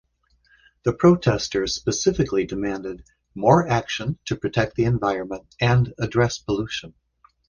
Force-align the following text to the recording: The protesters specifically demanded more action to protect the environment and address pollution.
The 0.81 0.93
protesters 0.93 1.75
specifically 1.75 2.47
demanded 2.47 3.03
more 3.35 3.67
action 3.67 4.17
to 4.25 4.35
protect 4.35 4.75
the 4.75 4.85
environment 4.85 5.55
and 5.59 5.93
address 5.99 6.39
pollution. 6.39 6.95